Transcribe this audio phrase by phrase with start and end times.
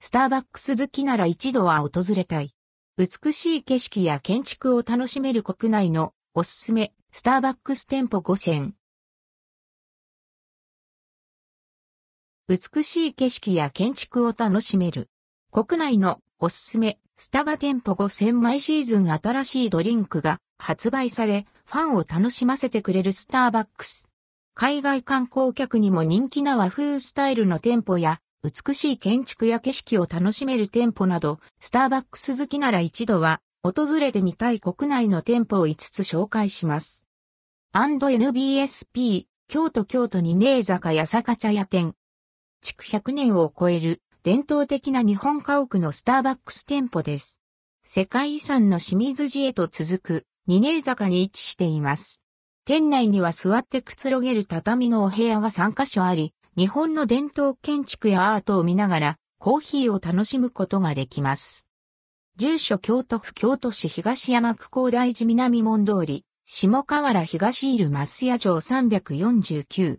[0.00, 2.54] スターバックス好きなら一度は訪れたい。
[2.96, 8.74] 美しい景色や建築を楽しめる国内のおすすめ、スターバックス店舗5選。
[12.48, 15.10] 美しい景色や建築を楽しめる。
[15.50, 24.08] 国内のおすすめ、スタバ店舗5選毎シーズン新しいドリンクが発売され、ファンを楽しませてくれるスターバックス。
[24.54, 37.06] 海外観光客にも人気な和風スタイルの店舗や、美しい建築や景色を楽しめる店舗など、スターバックス好きなら一度は、訪れてみたい国内の店舗を5つ紹介します。
[37.74, 41.94] &NBSP、京都京都二年坂八坂茶屋店。
[42.60, 47.42] 築100年を超える伝統的な日本家屋のスターバックス店舗です。
[47.84, 52.22] 世界遺産の清水寺へと続く二年坂に位置しています。
[52.64, 61.68] 店内には座ってくつろげる畳のお部屋が3カ所あり、日本の伝統建築やアートを見ながらコーヒーを楽しむことができます。
[62.34, 69.98] 住所京都府京都市東山区高大寺南門通り、下河原東入増屋城349。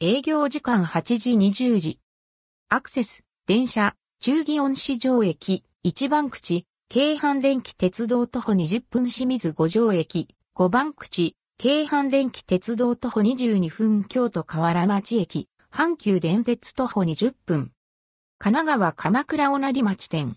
[0.00, 2.00] 営業時間8時20時。
[2.68, 17.70] アクセス、電車、中祇園市場駅、1番口、京阪電気鉄道徒歩20分清水五条駅、5番口、京阪電気鉄道徒歩22分京都河原町駅、阪急電鉄徒歩20分。
[18.38, 20.36] 神奈川鎌倉小成町店。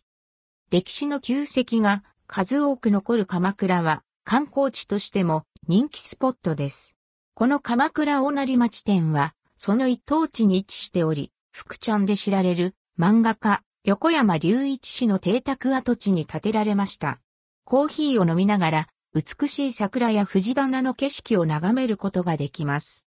[0.69, 6.95] 歴史の旧跡が数多く残る鎌倉は観光地としても人気スポットです。
[7.33, 17.19] この鎌倉小成町店はその一等地に位置しており、福ちゃんで知られる漫画家、横山隆一氏の邸宅跡地に建てられました。
[17.65, 23.07] コーヒーを飲みながら、美しい桜や藤棚の景色を眺めることができます。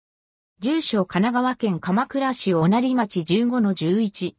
[0.62, 4.34] 住所神奈川県鎌倉市小成町15-11。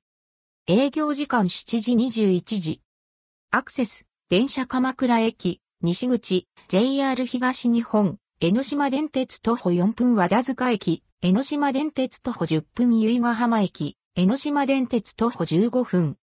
[0.68, 2.82] 営業時間7時21時。
[3.50, 16.18] アクセス、電車鎌倉駅、西口、JR 東日本、江ノ島電鉄徒歩4分和田塚駅、江ノ島電鉄徒歩10分由比ヶ浜駅、江ノ島電鉄徒歩15分。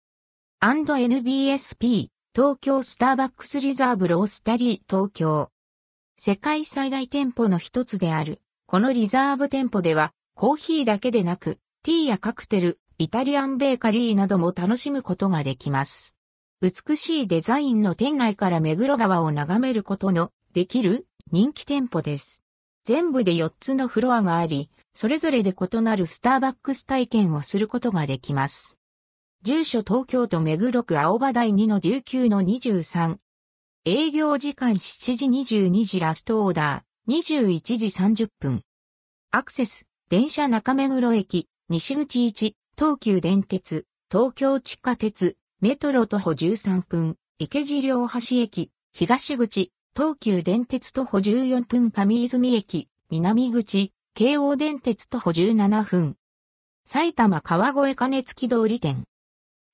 [0.62, 5.52] &NBSP、東京スターバックスリザーブロースタリー東京。
[6.20, 8.42] 世界最大店舗の一つである。
[8.68, 16.16] このリザーブ店舗では、コーヒーだけでなく、ティーやカクテル、イタリアンベーカリーなども楽しむことができます。
[16.62, 22.44] 美しいデザインの店内から目黒川を眺めることのできる人気店舗です。
[22.86, 28.80] 全部で4つのフロアがあり、それぞれで異なるスターバックス体験をすることができます。
[29.44, 33.18] 住所東京都目黒区青葉台2の19の23。
[33.86, 38.64] 営業時間7時22時ラストオーダー、21時30分。
[39.30, 56.16] アクセス、電車中目黒駅、西口1、東急電鉄、東京地下鉄、メトロ徒歩13分、池尻両橋駅、東口、東急電鉄徒歩14分上泉駅、南口、京王電鉄徒歩17分。
[56.88, 59.04] 埼玉川越金付通り店。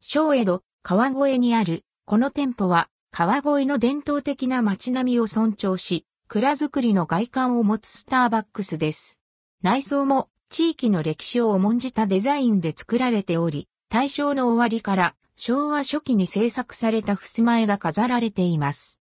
[0.02, 9.20] 小江戸、川越にある、この店舗は、川越の伝統的な街並みを尊重し、蔵造りの外観を持つスターバックスです。
[9.64, 18.98] 内装も、地域の歴史を重んじたデザインで作られており、大正の終わりから昭和初期に制作された襖絵が飾られています。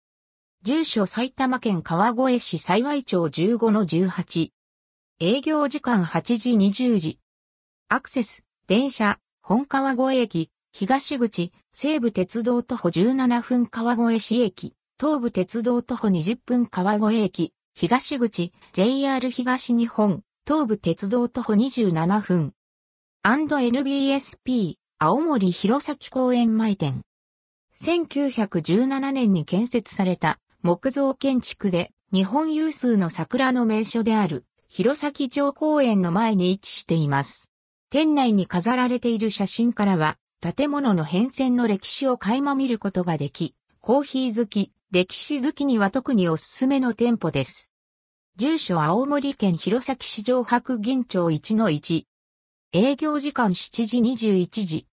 [0.63, 4.51] 住所埼玉県川越市幸町15-18。
[5.21, 7.21] 営業時間8時20時。
[7.89, 22.53] アクセス、電車、本川越駅、東口、西武鉄道徒歩17分川越市駅、東武鉄道徒歩20分川越駅、東口、JR 東日本、東武鉄道徒歩27分。
[23.25, 27.01] &NBSP、青森弘前公園前店。
[27.81, 37.51] 1917年に建設された木造建築で日本有数の桜の名所である弘前城公園の前に位置しています。
[37.89, 47.71] 店内に飾られている写真からは、建物の変遷の歴史を垣間見ることができ、コーヒー好き、歴史好きには特におすすめの店舗です。
[48.35, 52.07] 住所青森県弘前市場白銀町1-1。
[52.73, 54.87] 営業時間7時21時。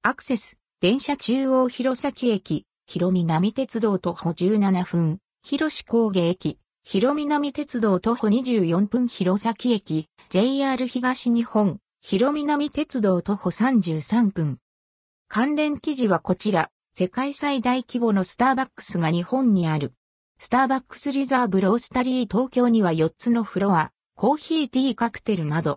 [0.00, 14.56] アクセス、電車中央弘前駅、広南鉄道徒歩17分、広志工芸駅、広南鉄道徒歩24分弘前駅、JR 東日本、広南鉄道徒歩33分。
[15.28, 19.92] 関連記事はこちら、世界最大規模のスターバックスが日本にある。
[20.38, 25.74] スターバックスリザーブロースタリー東京には4つのフロア、コーヒーティーカクテルなど、